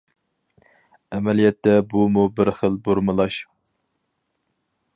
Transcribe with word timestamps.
ئەمەلىيەتتە 1.17 1.75
بۇمۇ 1.91 2.23
بىر 2.39 2.51
خىل 2.61 2.79
بۇرمىلاش. 2.87 3.37